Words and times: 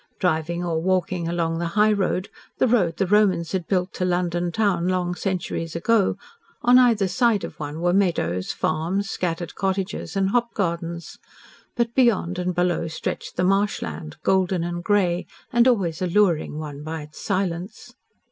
Driving 0.19 0.63
or 0.63 0.81
walking 0.81 1.27
along 1.27 1.59
the 1.59 1.67
high 1.77 1.91
road 1.93 2.27
the 2.57 2.67
road 2.67 2.97
the 2.97 3.05
Romans 3.05 3.51
had 3.51 3.67
built 3.67 3.93
to 3.93 4.03
London 4.03 4.51
town 4.51 4.87
long 4.87 5.13
centuries 5.13 5.75
ago 5.75 6.17
on 6.63 6.79
either 6.79 7.07
side 7.07 7.43
of 7.43 7.59
one 7.59 7.81
were 7.81 7.93
meadows, 7.93 8.51
farms, 8.51 9.07
scattered 9.11 9.53
cottages, 9.53 10.15
and 10.15 10.31
hop 10.31 10.55
gardens, 10.55 11.19
but 11.75 11.93
beyond 11.93 12.39
and 12.39 12.55
below 12.55 12.87
stretched 12.87 13.35
the 13.35 13.43
marsh 13.43 13.79
land, 13.83 14.17
golden 14.23 14.63
and 14.63 14.83
grey, 14.83 15.27
and 15.53 15.67
always 15.67 16.01
alluring 16.01 16.57
one 16.57 16.81
by 16.81 17.03
its 17.03 17.21
silence. 17.21 17.93